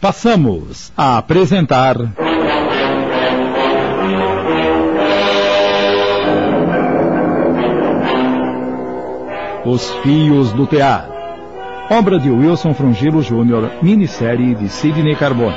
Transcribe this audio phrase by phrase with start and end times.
[0.00, 1.96] Passamos a apresentar.
[9.66, 11.06] Os Fios do Tear.
[11.90, 15.54] Obra de Wilson Frungilo Jr., minissérie de Sidney Carbone.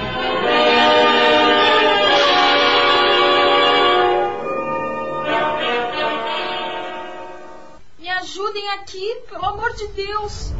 [7.97, 10.53] Me ajudem aqui, pelo amor de Deus.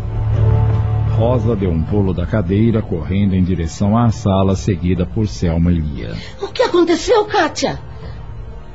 [1.14, 5.76] Rosa deu um pulo da cadeira, correndo em direção à sala, seguida por Selma e
[5.76, 6.16] Lia.
[6.42, 7.80] O que aconteceu, Kátia?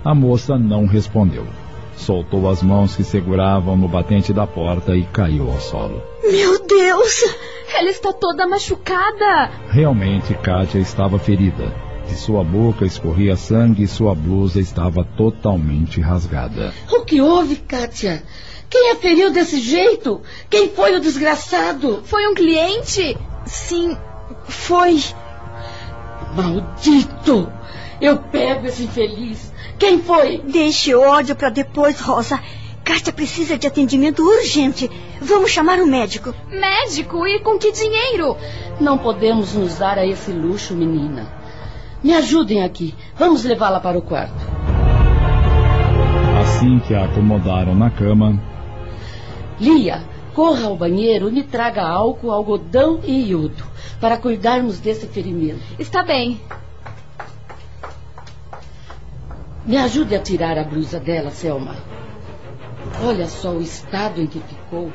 [0.05, 1.45] A moça não respondeu.
[1.97, 6.01] Soltou as mãos que seguravam no batente da porta e caiu ao solo.
[6.23, 7.25] Meu Deus!
[7.75, 9.51] Ela está toda machucada.
[9.69, 11.88] Realmente, Kátia estava ferida.
[12.09, 16.73] De sua boca escorria sangue e sua blusa estava totalmente rasgada.
[16.91, 18.23] O que houve, Kátia?
[18.71, 20.21] Quem a feriu desse jeito?
[20.49, 22.03] Quem foi o desgraçado?
[22.05, 23.17] Foi um cliente?
[23.45, 23.97] Sim,
[24.45, 25.03] foi.
[26.35, 27.51] Maldito!
[28.01, 29.53] Eu pego esse infeliz.
[29.79, 30.39] Quem foi?
[30.39, 32.41] Deixe o ódio para depois, Rosa.
[32.85, 34.91] Kátia precisa de atendimento urgente.
[35.21, 36.35] Vamos chamar um médico.
[36.49, 37.27] Médico?
[37.27, 38.37] E com que dinheiro?
[38.81, 41.38] Não podemos nos dar a esse luxo, menina.
[42.03, 42.95] Me ajudem aqui.
[43.17, 44.35] Vamos levá-la para o quarto.
[46.41, 48.41] Assim que a acomodaram na cama,
[49.61, 53.65] Lia, corra ao banheiro e me traga álcool, algodão e iodo
[54.01, 55.61] para cuidarmos desse ferimento.
[55.79, 56.41] Está bem.
[59.67, 61.77] Me ajude a tirar a blusa dela, Selma.
[63.05, 64.93] Olha só o estado em que ficou.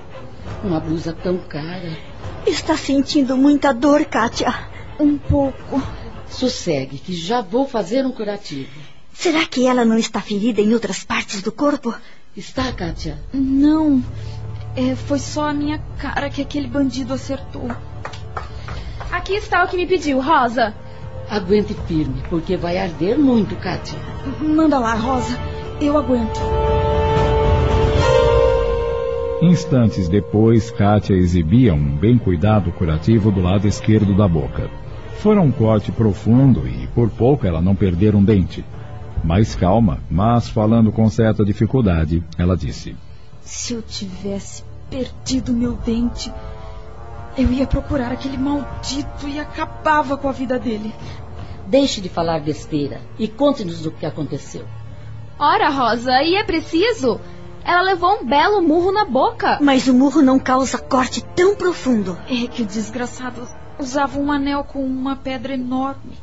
[0.64, 1.92] Uma blusa tão cara.
[2.48, 4.54] Está sentindo muita dor, Kátia?
[5.00, 5.82] Um pouco.
[6.34, 8.70] Sossegue, que já vou fazer um curativo.
[9.14, 11.94] Será que ela não está ferida em outras partes do corpo?
[12.36, 13.20] Está, Kátia?
[13.32, 14.04] Não.
[14.76, 17.70] É, foi só a minha cara que aquele bandido acertou.
[19.12, 20.74] Aqui está o que me pediu, Rosa.
[21.30, 23.98] Aguente firme, porque vai arder muito, Kátia.
[24.42, 25.38] Manda lá, Rosa.
[25.80, 26.40] Eu aguento.
[29.42, 34.70] instantes depois, Kátia exibia um bem cuidado curativo do lado esquerdo da boca.
[35.20, 38.64] Fora um corte profundo e por pouco ela não perdera um dente.
[39.24, 42.96] Mais calma, mas falando com certa dificuldade, ela disse:
[43.42, 46.32] Se eu tivesse perdido meu dente,
[47.38, 50.94] eu ia procurar aquele maldito e acabava com a vida dele.
[51.68, 54.66] Deixe de falar besteira e conte-nos o que aconteceu.
[55.40, 57.20] Ora, Rosa, e é preciso?
[57.66, 59.58] Ela levou um belo murro na boca.
[59.62, 62.18] Mas o murro não causa corte tão profundo.
[62.28, 63.48] É que o desgraçado
[63.80, 66.14] usava um anel com uma pedra enorme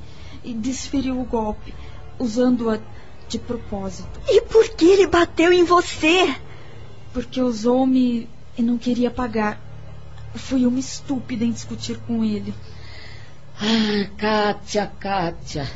[0.45, 1.75] e desferiu o golpe,
[2.19, 2.79] usando-a
[3.29, 4.21] de propósito.
[4.29, 6.35] E por que ele bateu em você?
[7.13, 9.61] Porque usou-me e não queria pagar.
[10.35, 12.55] Fui uma estúpida em discutir com ele.
[13.61, 15.69] Ah, Kátia, Kátia.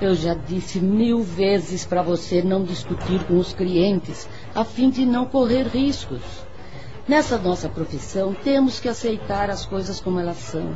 [0.00, 5.04] Eu já disse mil vezes para você não discutir com os clientes, a fim de
[5.04, 6.20] não correr riscos.
[7.08, 10.74] Nessa nossa profissão, temos que aceitar as coisas como elas são.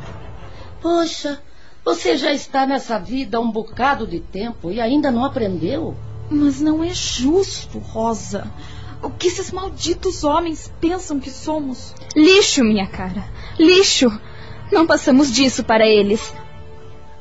[0.81, 1.41] Poxa,
[1.83, 5.95] você já está nessa vida há um bocado de tempo e ainda não aprendeu?
[6.29, 8.51] Mas não é justo, Rosa.
[9.03, 11.93] O que esses malditos homens pensam que somos?
[12.15, 13.23] Lixo, minha cara.
[13.59, 14.11] Lixo.
[14.71, 16.33] Não passamos disso para eles.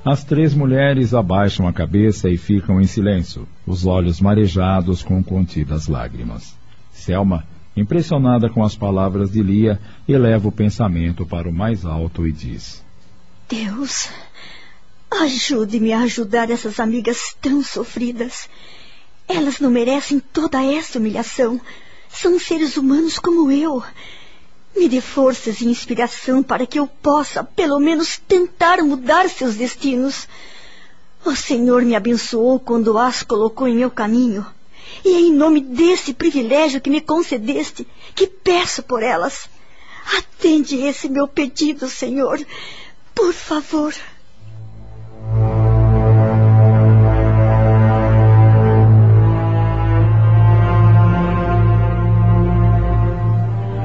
[0.04, 5.88] As três mulheres abaixam a cabeça e ficam em silêncio, os olhos marejados com contidas
[5.88, 6.56] lágrimas.
[6.92, 7.44] Selma,
[7.76, 12.84] impressionada com as palavras de Lia, eleva o pensamento para o mais alto e diz:
[13.48, 14.08] Deus,
[15.10, 18.48] ajude-me a ajudar essas amigas tão sofridas.
[19.28, 21.60] Elas não merecem toda essa humilhação.
[22.08, 23.82] São seres humanos como eu.
[24.76, 30.26] Me dê forças e inspiração para que eu possa, pelo menos, tentar mudar seus destinos.
[31.24, 34.44] O Senhor me abençoou quando as colocou em meu caminho.
[35.04, 39.48] E é em nome desse privilégio que me concedeste que peço por elas.
[40.16, 42.44] Atende esse meu pedido, Senhor.
[43.14, 43.92] Por favor.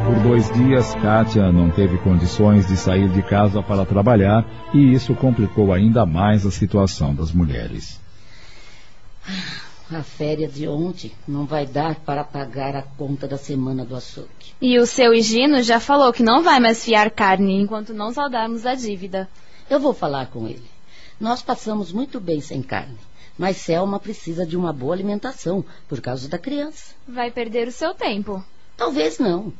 [0.05, 5.13] Por dois dias, Kátia não teve condições de sair de casa para trabalhar e isso
[5.13, 7.99] complicou ainda mais a situação das mulheres.
[9.91, 14.53] A férias de ontem não vai dar para pagar a conta da semana do açougue.
[14.61, 18.67] E o seu Higino já falou que não vai mais fiar carne enquanto não saldarmos
[18.67, 19.27] a dívida.
[19.67, 20.69] Eu vou falar com ele.
[21.19, 22.99] Nós passamos muito bem sem carne,
[23.35, 26.93] mas Selma precisa de uma boa alimentação por causa da criança.
[27.07, 28.45] Vai perder o seu tempo.
[28.77, 29.51] Talvez não.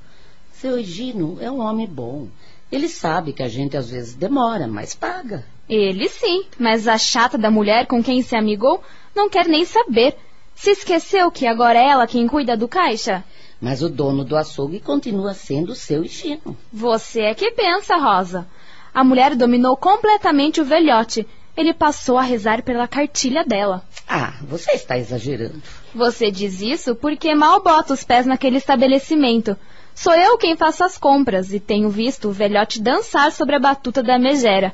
[0.53, 2.27] Seu Higino é um homem bom.
[2.71, 5.43] Ele sabe que a gente às vezes demora, mas paga.
[5.67, 8.83] Ele sim, mas a chata da mulher com quem se amigou
[9.15, 10.15] não quer nem saber.
[10.55, 13.23] Se esqueceu que agora é ela quem cuida do caixa?
[13.61, 16.57] Mas o dono do açougue continua sendo seu Chino.
[16.71, 18.47] Você é que pensa, Rosa.
[18.93, 21.27] A mulher dominou completamente o velhote.
[21.55, 23.83] Ele passou a rezar pela cartilha dela.
[24.07, 25.61] Ah, você está exagerando.
[25.93, 29.57] Você diz isso porque mal bota os pés naquele estabelecimento.
[29.93, 34.01] Sou eu quem faço as compras e tenho visto o velhote dançar sobre a batuta
[34.01, 34.73] da megera.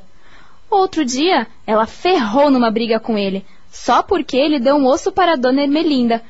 [0.70, 5.32] Outro dia, ela ferrou numa briga com ele, só porque ele deu um osso para
[5.32, 6.22] a dona Ermelinda,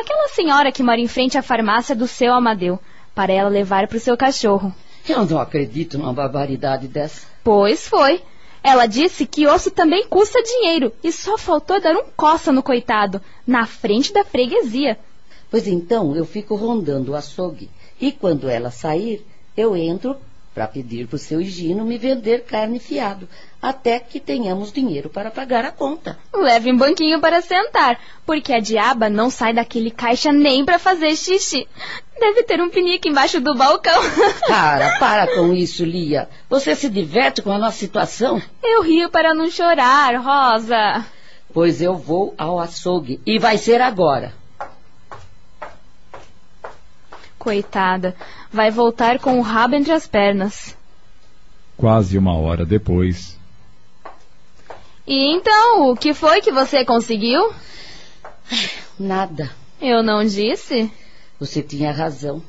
[0.00, 2.78] aquela senhora que mora em frente à farmácia do seu Amadeu,
[3.14, 4.74] para ela levar para o seu cachorro.
[5.08, 7.26] Eu não acredito numa barbaridade dessa.
[7.44, 8.22] Pois foi.
[8.62, 13.22] Ela disse que osso também custa dinheiro e só faltou dar um coça no coitado,
[13.46, 14.98] na frente da freguesia.
[15.48, 19.24] Pois então eu fico rondando o açougue e quando ela sair,
[19.56, 20.16] eu entro
[20.56, 23.28] para pedir para o seu Higino me vender carne fiado,
[23.60, 26.18] até que tenhamos dinheiro para pagar a conta.
[26.34, 31.14] Leve um banquinho para sentar, porque a diaba não sai daquele caixa nem para fazer
[31.14, 31.68] xixi.
[32.18, 34.00] Deve ter um pinico embaixo do balcão.
[34.48, 36.26] Para, para com isso, Lia.
[36.48, 38.40] Você se diverte com a nossa situação?
[38.64, 41.04] Eu rio para não chorar, Rosa.
[41.52, 44.32] Pois eu vou ao açougue e vai ser agora.
[47.46, 48.16] Coitada,
[48.50, 50.76] vai voltar com o rabo entre as pernas.
[51.76, 53.38] Quase uma hora depois.
[55.06, 57.54] E então, o que foi que você conseguiu?
[58.98, 59.48] Nada.
[59.80, 60.90] Eu não disse?
[61.38, 62.42] Você tinha razão.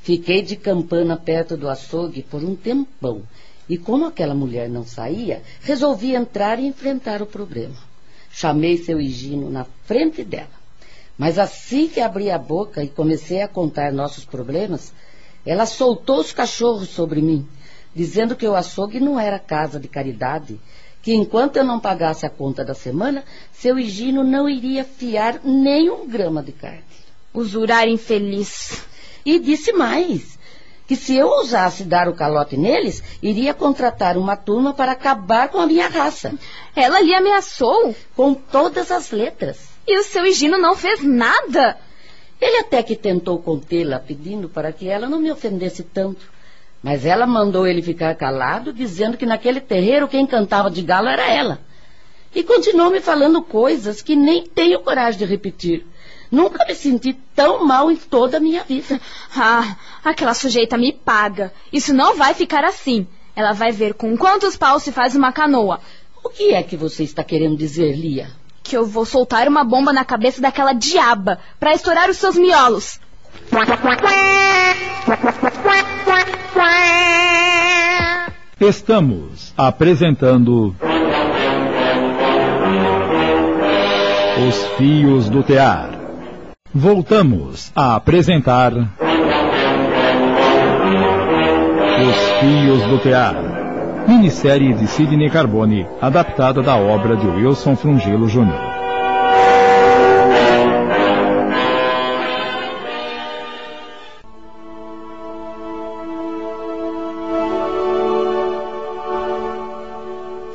[0.00, 3.22] Fiquei de campana perto do açougue por um tempão.
[3.68, 7.76] E como aquela mulher não saía, resolvi entrar e enfrentar o problema.
[8.32, 10.59] Chamei seu Higino na frente dela.
[11.20, 14.90] Mas assim que abri a boca e comecei a contar nossos problemas,
[15.44, 17.46] ela soltou os cachorros sobre mim,
[17.94, 20.58] dizendo que o açougue não era casa de caridade,
[21.02, 23.22] que enquanto eu não pagasse a conta da semana,
[23.52, 26.84] seu Higino não iria fiar nem um grama de carne.
[27.34, 28.82] Usurar infeliz.
[29.22, 30.38] E disse mais,
[30.86, 35.58] que se eu ousasse dar o calote neles, iria contratar uma turma para acabar com
[35.58, 36.32] a minha raça.
[36.74, 37.94] Ela lhe ameaçou?
[38.16, 39.69] Com todas as letras.
[39.90, 41.76] E o seu Higino não fez nada.
[42.40, 46.30] Ele até que tentou contê-la, pedindo para que ela não me ofendesse tanto.
[46.80, 51.28] Mas ela mandou ele ficar calado, dizendo que naquele terreiro quem cantava de galo era
[51.28, 51.58] ela.
[52.32, 55.84] E continuou me falando coisas que nem tenho coragem de repetir.
[56.30, 59.00] Nunca me senti tão mal em toda a minha vida.
[59.34, 61.52] Ah, aquela sujeita me paga.
[61.72, 63.08] Isso não vai ficar assim.
[63.34, 65.80] Ela vai ver com quantos paus se faz uma canoa.
[66.22, 68.38] O que é que você está querendo dizer, Lia?
[68.62, 73.00] Que eu vou soltar uma bomba na cabeça daquela diaba para estourar os seus miolos.
[78.60, 80.74] Estamos apresentando
[84.48, 85.90] Os Fios do Tear.
[86.72, 88.72] Voltamos a apresentar
[91.98, 93.49] Os Fios do Tear
[94.06, 98.80] minissérie de Sidney Carbone, adaptada da obra de Wilson Frungilo Jr.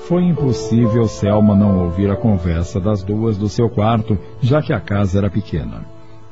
[0.08, 4.80] Foi impossível Selma não ouvir a conversa das duas do seu quarto, já que a
[4.80, 5.84] casa era pequena.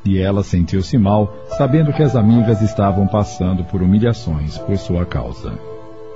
[0.06, 5.73] E ela sentiu-se mal, sabendo que as amigas estavam passando por humilhações por sua causa.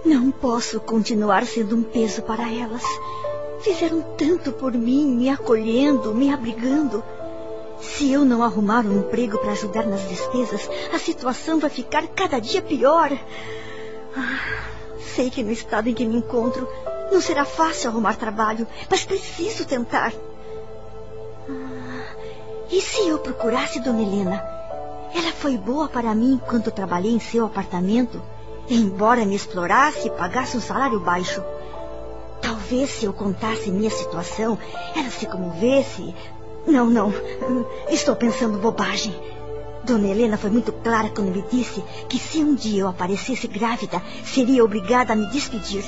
[0.08, 2.82] Não posso continuar sendo um peso para elas.
[3.60, 7.04] Fizeram tanto por mim, me acolhendo, me abrigando.
[7.82, 12.40] Se eu não arrumar um emprego para ajudar nas despesas, a situação vai ficar cada
[12.40, 13.12] dia pior.
[14.16, 14.64] Ah,
[15.14, 16.66] sei que no estado em que me encontro
[17.12, 20.14] não será fácil arrumar trabalho, mas preciso tentar.
[21.50, 22.16] Ah,
[22.72, 24.42] e se eu procurasse Dona Helena?
[25.14, 28.22] Ela foi boa para mim enquanto trabalhei em seu apartamento.
[28.70, 31.42] Embora me explorasse e pagasse um salário baixo.
[32.42, 34.58] Talvez se eu contasse minha situação,
[34.96, 36.14] ela se comovesse.
[36.66, 37.14] Não, não.
[37.90, 39.16] Estou pensando bobagem.
[39.86, 44.02] Dona Helena foi muito clara quando me disse que se um dia eu aparecesse grávida,
[44.26, 45.86] seria obrigada a me despedir.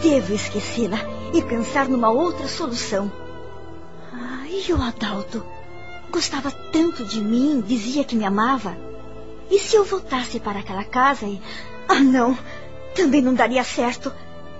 [0.00, 0.98] Devo esquecê-la
[1.34, 3.12] e pensar numa outra solução.
[4.10, 5.44] Ah, e o Adalto?
[6.10, 8.74] Gostava tanto de mim, dizia que me amava.
[9.50, 11.40] E se eu voltasse para aquela casa e
[11.90, 12.38] ah, não.
[12.94, 14.12] Também não daria certo.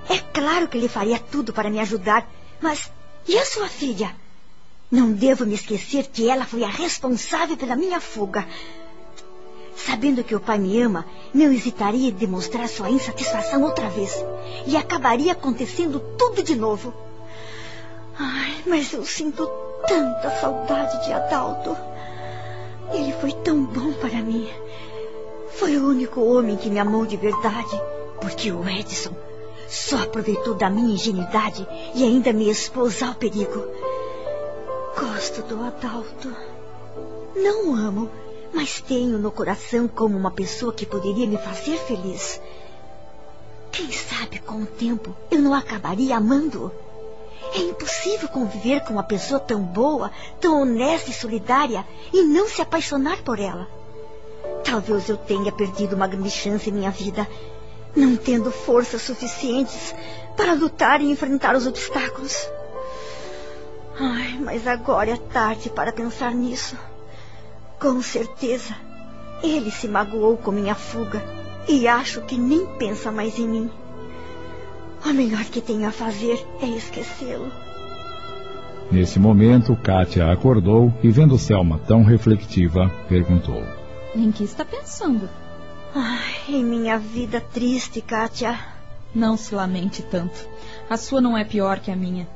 [0.09, 2.29] É claro que ele faria tudo para me ajudar.
[2.61, 2.91] Mas
[3.29, 4.15] e a sua filha?
[4.91, 8.45] Não devo me esquecer que ela foi a responsável pela minha fuga.
[9.77, 14.13] Sabendo que o pai me ama, não hesitaria em demonstrar sua insatisfação outra vez.
[14.67, 16.93] E acabaria acontecendo tudo de novo.
[18.19, 19.47] Ai, mas eu sinto
[19.87, 21.77] tanta saudade de Adalto.
[22.93, 24.51] Ele foi tão bom para mim.
[25.61, 27.79] Foi o único homem que me amou de verdade.
[28.19, 29.15] Porque o Edson
[29.69, 33.67] só aproveitou da minha ingenuidade e ainda me expôs ao perigo.
[34.99, 36.35] Gosto do Adalto.
[37.37, 38.09] Não amo,
[38.55, 42.41] mas tenho no coração como uma pessoa que poderia me fazer feliz.
[43.71, 46.73] Quem sabe com o tempo eu não acabaria amando-o.
[47.55, 52.63] É impossível conviver com uma pessoa tão boa, tão honesta e solidária e não se
[52.63, 53.69] apaixonar por ela.
[54.65, 57.27] Talvez eu tenha perdido uma grande chance em minha vida,
[57.95, 59.95] não tendo forças suficientes
[60.37, 62.49] para lutar e enfrentar os obstáculos.
[63.99, 66.77] Ai, mas agora é tarde para pensar nisso.
[67.79, 68.75] Com certeza,
[69.43, 71.23] ele se magoou com minha fuga
[71.69, 73.71] e acho que nem pensa mais em mim.
[75.05, 77.51] O melhor que tenho a fazer é esquecê-lo.
[78.91, 83.63] Nesse momento, Kátia acordou e, vendo Selma tão reflexiva, perguntou:
[84.15, 85.31] Em que está pensando?
[85.95, 88.59] Ai, em minha vida triste, Kátia.
[89.15, 90.49] Não se lamente tanto.
[90.89, 92.29] A sua não é pior que a minha.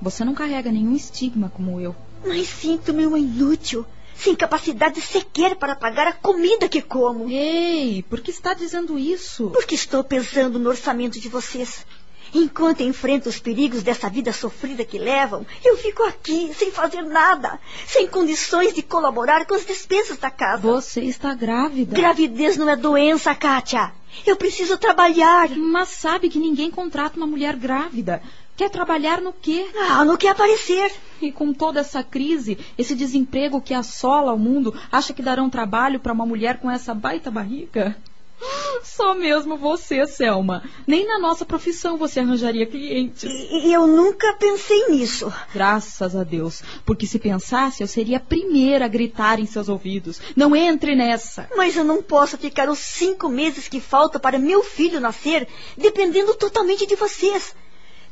[0.00, 1.96] Você não carrega nenhum estigma como eu.
[2.26, 7.28] Mas sinto-me uma inútil, sem capacidade sequer para pagar a comida que como.
[7.30, 9.50] Ei, por que está dizendo isso?
[9.50, 11.86] Porque estou pensando no orçamento de vocês.
[12.34, 17.60] Enquanto enfrento os perigos dessa vida sofrida que levam, eu fico aqui, sem fazer nada,
[17.86, 20.62] sem condições de colaborar com as despesas da casa.
[20.62, 21.94] Você está grávida.
[21.94, 23.92] Gravidez não é doença, Kátia.
[24.26, 25.50] Eu preciso trabalhar.
[25.50, 28.22] Mas sabe que ninguém contrata uma mulher grávida.
[28.56, 29.66] Quer trabalhar no quê?
[29.90, 30.92] Ah, no que aparecer.
[31.20, 35.98] E com toda essa crise, esse desemprego que assola o mundo, acha que darão trabalho
[35.98, 37.96] para uma mulher com essa baita barriga?
[38.82, 40.62] Só mesmo você, Selma.
[40.86, 43.24] Nem na nossa profissão você arranjaria clientes.
[43.24, 45.32] E, eu nunca pensei nisso.
[45.52, 46.62] Graças a Deus.
[46.84, 50.20] Porque se pensasse, eu seria a primeira a gritar em seus ouvidos.
[50.36, 51.48] Não entre nessa.
[51.56, 55.46] Mas eu não posso ficar os cinco meses que faltam para meu filho nascer
[55.76, 57.54] dependendo totalmente de vocês.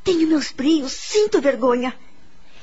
[0.02, 1.94] Tenho meus brios, sinto vergonha.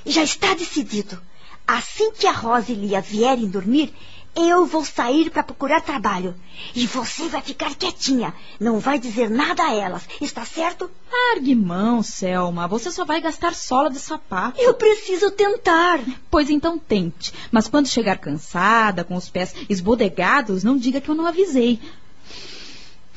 [0.06, 1.20] Já está decidido.
[1.68, 3.94] Assim que a Rosa e Lia vierem dormir,
[4.38, 6.36] eu vou sair para procurar trabalho.
[6.76, 8.34] E você vai ficar quietinha.
[8.60, 10.08] Não vai dizer nada a elas.
[10.22, 10.90] Está certo?
[11.12, 12.68] Largue mão, Selma.
[12.68, 14.62] Você só vai gastar sola de sapato.
[14.62, 16.00] Eu preciso tentar.
[16.30, 17.34] Pois então tente.
[17.52, 21.80] Mas quando chegar cansada, com os pés esbodegados, não diga que eu não avisei.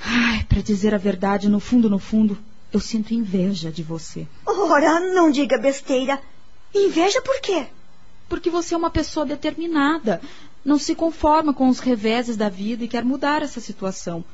[0.03, 2.39] Ai, para dizer a verdade, no fundo, no fundo,
[2.73, 4.27] eu sinto inveja de você.
[4.47, 6.19] Ora, não diga besteira.
[6.75, 7.67] Inveja por quê?
[8.29, 10.21] Porque você é uma pessoa determinada
[10.65, 14.25] não se conforma com os reveses da vida e quer mudar essa situação.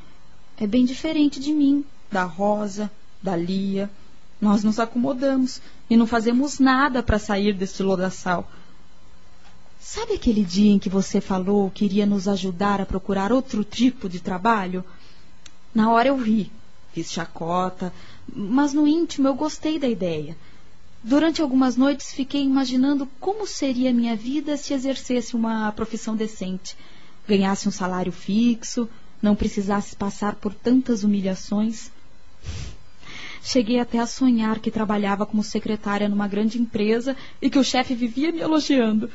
[0.59, 2.91] É bem diferente de mim, da Rosa,
[3.23, 3.91] da Lia.
[4.41, 8.51] Nós nos acomodamos e não fazemos nada para sair deste lodaçal.
[9.79, 14.09] Sabe aquele dia em que você falou que iria nos ajudar a procurar outro tipo
[14.09, 14.85] de trabalho?
[15.75, 16.51] Na hora eu ri,
[16.93, 17.93] fiz chacota,
[18.35, 20.37] mas no íntimo eu gostei da ideia.
[21.03, 26.77] Durante algumas noites fiquei imaginando como seria minha vida se exercesse uma profissão decente,
[27.29, 28.89] ganhasse um salário fixo,
[29.23, 31.91] não precisasse passar por tantas humilhações.
[33.43, 37.95] Cheguei até a sonhar que trabalhava como secretária numa grande empresa e que o chefe
[37.95, 39.11] vivia me elogiando.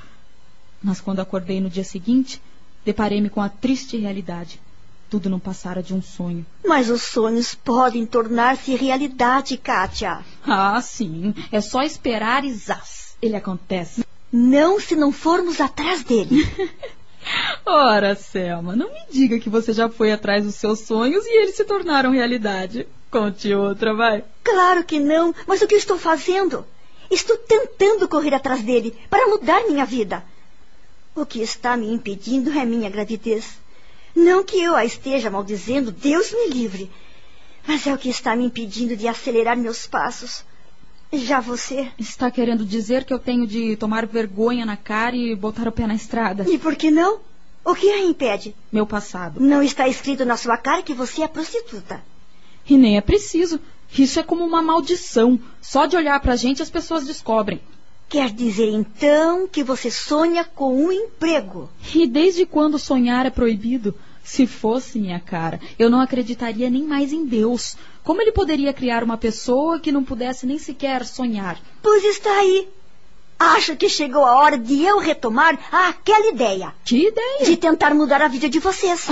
[0.82, 2.42] Mas quando acordei no dia seguinte,
[2.86, 4.60] deparei-me com a triste realidade.
[5.12, 6.46] Tudo não passara de um sonho.
[6.66, 10.22] Mas os sonhos podem tornar-se realidade, Kátia.
[10.48, 11.36] Ah, sim.
[11.52, 13.18] É só esperar e zás.
[13.22, 14.06] Ele acontece.
[14.32, 16.50] Não se não formos atrás dele.
[17.66, 21.58] Ora, Selma, não me diga que você já foi atrás dos seus sonhos e eles
[21.58, 22.88] se tornaram realidade.
[23.12, 24.24] Conte outra, vai.
[24.42, 26.66] Claro que não, mas o que estou fazendo?
[27.12, 30.24] Estou tentando correr atrás dele para mudar minha vida.
[31.14, 33.60] O que está me impedindo é minha gravidez.
[34.16, 36.92] Não que eu a esteja maldizendo, Deus me livre.
[37.68, 40.44] Mas é o que está me impedindo de acelerar meus passos.
[41.14, 41.92] Já você.
[42.00, 45.86] Está querendo dizer que eu tenho de tomar vergonha na cara e botar o pé
[45.86, 46.50] na estrada?
[46.50, 47.20] E por que não?
[47.64, 48.56] O que a impede?
[48.72, 49.40] Meu passado.
[49.40, 52.02] Não está escrito na sua cara que você é prostituta.
[52.68, 53.60] E nem é preciso.
[53.98, 55.40] Isso é como uma maldição.
[55.62, 57.62] Só de olhar pra gente as pessoas descobrem.
[58.12, 61.70] Quer dizer então que você sonha com um emprego?
[61.96, 63.96] E desde quando sonhar é proibido?
[64.22, 67.78] Se fosse minha cara, eu não acreditaria nem mais em Deus.
[68.04, 71.58] Como ele poderia criar uma pessoa que não pudesse nem sequer sonhar?
[71.82, 72.68] Pois está aí.
[73.40, 76.74] Acho que chegou a hora de eu retomar aquela ideia.
[76.84, 77.46] Que ideia?
[77.46, 79.08] De tentar mudar a vida de vocês.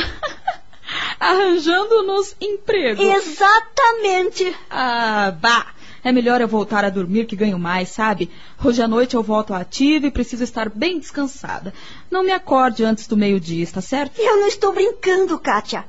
[1.18, 3.02] Arranjando-nos emprego.
[3.02, 4.54] Exatamente.
[4.70, 5.79] Ah, bah!
[6.04, 8.30] É melhor eu voltar a dormir que ganho mais, sabe?
[8.64, 11.74] Hoje à noite eu volto ativa e preciso estar bem descansada.
[12.10, 14.20] Não me acorde antes do meio-dia, está certo?
[14.20, 15.86] Eu não estou brincando, Kátia.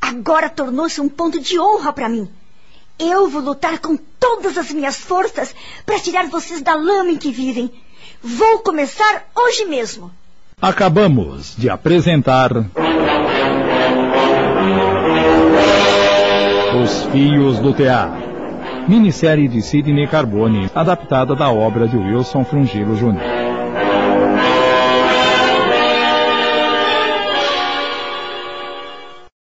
[0.00, 2.28] Agora tornou-se um ponto de honra para mim.
[2.98, 7.30] Eu vou lutar com todas as minhas forças para tirar vocês da lama em que
[7.30, 7.70] vivem.
[8.22, 10.10] Vou começar hoje mesmo.
[10.60, 12.50] Acabamos de apresentar.
[16.82, 18.25] Os Fios do Tear.
[18.88, 23.35] Minissérie de Sidney Carbone, adaptada da obra de Wilson Frungilo Jr.